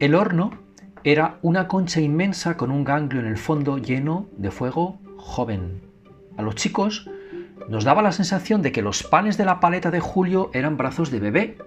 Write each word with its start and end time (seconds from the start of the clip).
El 0.00 0.14
horno 0.14 0.52
era 1.02 1.40
una 1.42 1.66
concha 1.66 2.00
inmensa 2.00 2.56
con 2.56 2.70
un 2.70 2.84
ganglio 2.84 3.20
en 3.20 3.26
el 3.26 3.36
fondo 3.36 3.78
lleno 3.78 4.28
de 4.36 4.52
fuego 4.52 5.00
joven. 5.16 5.82
A 6.36 6.42
los 6.42 6.54
chicos 6.54 7.10
nos 7.68 7.82
daba 7.82 8.00
la 8.00 8.12
sensación 8.12 8.62
de 8.62 8.70
que 8.70 8.80
los 8.80 9.02
panes 9.02 9.36
de 9.36 9.44
la 9.44 9.58
paleta 9.58 9.90
de 9.90 9.98
Julio 9.98 10.50
eran 10.54 10.76
brazos 10.76 11.10
de 11.10 11.18
bebé, 11.18 11.58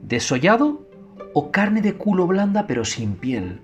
desollado 0.00 0.88
o 1.34 1.50
carne 1.50 1.82
de 1.82 1.96
culo 1.96 2.26
blanda 2.26 2.66
pero 2.66 2.86
sin 2.86 3.16
piel. 3.16 3.60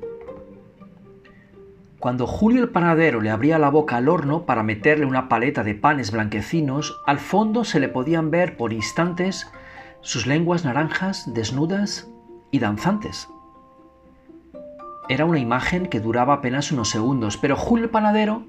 Cuando 1.99 2.27
Julio 2.27 2.63
el 2.63 2.69
panadero 2.69 3.23
le 3.23 3.31
abría 3.31 3.59
la 3.59 3.71
boca 3.71 3.97
al 3.97 4.11
horno 4.11 4.45
para 4.45 4.63
meterle 4.63 5.07
una 5.07 5.31
paleta 5.31 5.65
de 5.65 5.75
panes 5.75 6.11
blanquecinos, 6.11 7.01
al 7.07 7.19
fondo 7.19 7.65
se 7.65 7.81
le 7.81 7.89
podían 7.89 8.31
ver 8.31 8.59
por 8.59 8.75
instantes 8.75 9.51
sus 10.03 10.27
lenguas 10.27 10.67
naranjas 10.67 11.33
desnudas 11.33 12.11
y 12.51 12.59
danzantes. 12.59 13.31
Era 15.09 15.25
una 15.25 15.39
imagen 15.39 15.87
que 15.87 16.01
duraba 16.01 16.35
apenas 16.35 16.73
unos 16.73 16.91
segundos, 16.91 17.37
pero 17.37 17.57
Julio 17.57 17.93
panadero 17.93 18.47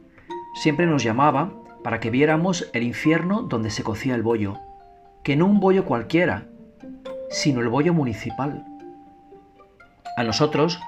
siempre 0.56 0.88
nos 0.88 1.04
llamaba 1.04 1.54
para 1.84 2.00
que 2.00 2.10
viéramos 2.10 2.70
el 2.74 2.82
infierno 2.82 3.44
donde 3.44 3.70
se 3.70 3.84
cocía 3.84 4.16
el 4.16 4.24
bollo, 4.24 4.58
que 5.24 5.36
no 5.36 5.46
un 5.46 5.60
bollo 5.60 5.86
cualquiera, 5.86 6.48
sino 7.30 7.62
el 7.62 7.70
bollo 7.70 7.94
municipal. 7.94 8.66
A 10.18 10.24
nosotros 10.24 10.80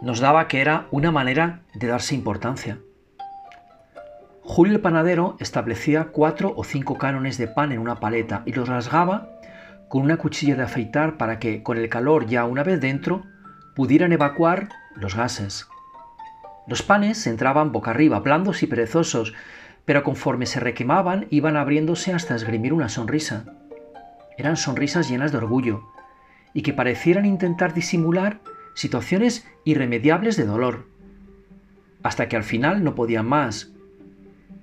nos 0.00 0.18
daba 0.18 0.48
que 0.48 0.60
era 0.60 0.88
una 0.90 1.12
manera 1.12 1.62
de 1.72 1.86
darse 1.86 2.16
importancia. 2.16 2.78
Julio 4.42 4.74
el 4.74 4.80
panadero 4.80 5.36
establecía 5.38 6.06
cuatro 6.06 6.52
o 6.56 6.64
cinco 6.64 6.98
cánones 6.98 7.38
de 7.38 7.46
pan 7.46 7.70
en 7.70 7.78
una 7.78 8.00
paleta 8.00 8.42
y 8.44 8.52
los 8.52 8.68
rasgaba 8.68 9.28
con 9.88 10.02
una 10.02 10.16
cuchilla 10.16 10.56
de 10.56 10.64
afeitar 10.64 11.16
para 11.16 11.38
que, 11.38 11.62
con 11.62 11.78
el 11.78 11.88
calor 11.88 12.26
ya 12.26 12.44
una 12.44 12.64
vez 12.64 12.80
dentro, 12.80 13.22
pudieran 13.74 14.12
evacuar 14.12 14.68
los 14.94 15.16
gases. 15.16 15.68
Los 16.66 16.82
panes 16.82 17.26
entraban 17.26 17.72
boca 17.72 17.90
arriba, 17.90 18.20
blandos 18.20 18.62
y 18.62 18.66
perezosos, 18.66 19.34
pero 19.84 20.02
conforme 20.02 20.46
se 20.46 20.60
requemaban 20.60 21.26
iban 21.30 21.56
abriéndose 21.56 22.12
hasta 22.12 22.36
esgrimir 22.36 22.72
una 22.72 22.88
sonrisa. 22.88 23.44
Eran 24.38 24.56
sonrisas 24.56 25.08
llenas 25.08 25.32
de 25.32 25.38
orgullo, 25.38 25.82
y 26.54 26.62
que 26.62 26.72
parecieran 26.72 27.24
intentar 27.24 27.74
disimular 27.74 28.40
situaciones 28.74 29.46
irremediables 29.64 30.36
de 30.36 30.46
dolor, 30.46 30.86
hasta 32.02 32.28
que 32.28 32.36
al 32.36 32.44
final 32.44 32.84
no 32.84 32.94
podían 32.94 33.26
más, 33.26 33.72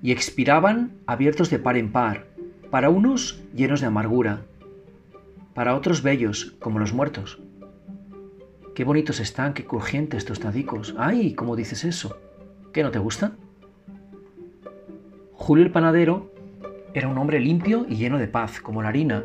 y 0.02 0.12
expiraban 0.12 0.92
abiertos 1.06 1.50
de 1.50 1.58
par 1.58 1.76
en 1.76 1.92
par, 1.92 2.26
para 2.70 2.90
unos 2.90 3.42
llenos 3.54 3.80
de 3.80 3.86
amargura, 3.86 4.42
para 5.54 5.74
otros 5.74 6.02
bellos, 6.02 6.54
como 6.60 6.78
los 6.78 6.92
muertos. 6.92 7.40
Qué 8.80 8.84
bonitos 8.84 9.20
están, 9.20 9.52
qué 9.52 9.66
crujientes 9.66 10.24
tostadicos. 10.24 10.94
¡Ay! 10.96 11.34
¿Cómo 11.34 11.54
dices 11.54 11.84
eso? 11.84 12.16
¿Qué 12.72 12.82
no 12.82 12.90
te 12.90 12.98
gusta? 12.98 13.32
Julio 15.34 15.66
el 15.66 15.70
panadero 15.70 16.32
era 16.94 17.08
un 17.08 17.18
hombre 17.18 17.40
limpio 17.40 17.84
y 17.86 17.96
lleno 17.96 18.16
de 18.16 18.26
paz, 18.26 18.62
como 18.62 18.80
la 18.80 18.88
harina. 18.88 19.24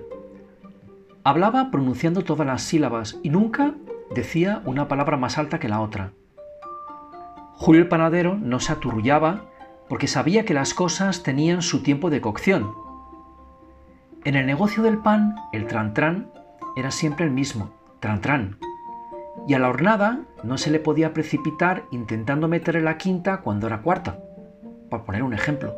Hablaba 1.23 1.71
pronunciando 1.71 2.25
todas 2.25 2.45
las 2.45 2.63
sílabas 2.63 3.17
y 3.23 3.29
nunca 3.29 3.75
decía 4.13 4.61
una 4.65 4.89
palabra 4.89 5.15
más 5.15 5.37
alta 5.37 5.57
que 5.57 5.69
la 5.69 5.79
otra. 5.79 6.11
Julio 7.53 7.81
el 7.81 7.87
panadero 7.87 8.35
no 8.35 8.59
se 8.59 8.73
aturrullaba 8.73 9.45
porque 9.87 10.07
sabía 10.07 10.43
que 10.43 10.53
las 10.53 10.73
cosas 10.73 11.23
tenían 11.23 11.61
su 11.61 11.81
tiempo 11.81 12.09
de 12.09 12.19
cocción. 12.19 12.73
En 14.25 14.35
el 14.35 14.47
negocio 14.47 14.83
del 14.83 14.97
pan, 14.97 15.37
el 15.53 15.65
trantrán 15.65 16.29
era 16.75 16.91
siempre 16.91 17.23
el 17.23 17.31
mismo, 17.31 17.71
trantrán 18.01 18.57
y 19.47 19.53
a 19.53 19.59
la 19.59 19.69
hornada 19.69 20.21
no 20.43 20.57
se 20.57 20.71
le 20.71 20.79
podía 20.79 21.13
precipitar 21.13 21.83
intentando 21.91 22.47
meterle 22.47 22.81
la 22.81 22.97
quinta 22.97 23.41
cuando 23.41 23.67
era 23.67 23.81
cuarta, 23.81 24.17
por 24.89 25.05
poner 25.05 25.23
un 25.23 25.33
ejemplo. 25.33 25.75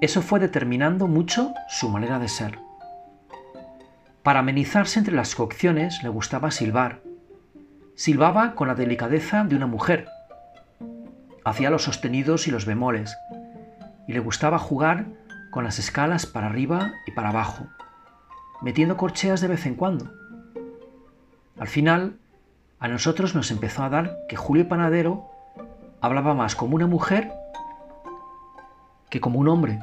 Eso 0.00 0.22
fue 0.22 0.38
determinando 0.38 1.08
mucho 1.08 1.52
su 1.68 1.88
manera 1.88 2.18
de 2.18 2.28
ser. 2.28 2.58
Para 4.22 4.40
amenizarse 4.40 4.98
entre 4.98 5.14
las 5.14 5.34
cocciones 5.34 6.02
le 6.02 6.08
gustaba 6.08 6.50
silbar. 6.50 7.00
Silbaba 7.96 8.54
con 8.54 8.68
la 8.68 8.74
delicadeza 8.74 9.42
de 9.42 9.56
una 9.56 9.66
mujer. 9.66 10.08
Hacía 11.44 11.70
los 11.70 11.82
sostenidos 11.82 12.46
y 12.46 12.52
los 12.52 12.64
bemoles. 12.64 13.16
Y 14.06 14.12
le 14.12 14.20
gustaba 14.20 14.58
jugar 14.58 15.06
con 15.50 15.64
las 15.64 15.78
escalas 15.78 16.26
para 16.26 16.46
arriba 16.46 16.92
y 17.06 17.12
para 17.12 17.30
abajo, 17.30 17.66
metiendo 18.62 18.96
corcheas 18.96 19.40
de 19.40 19.48
vez 19.48 19.66
en 19.66 19.74
cuando. 19.74 20.12
Al 21.58 21.66
final, 21.66 22.18
a 22.80 22.88
nosotros 22.88 23.34
nos 23.34 23.50
empezó 23.50 23.82
a 23.82 23.88
dar 23.88 24.18
que 24.28 24.36
Julio 24.36 24.68
Panadero 24.68 25.30
hablaba 26.00 26.34
más 26.34 26.54
como 26.54 26.76
una 26.76 26.86
mujer 26.86 27.32
que 29.10 29.20
como 29.20 29.40
un 29.40 29.48
hombre. 29.48 29.80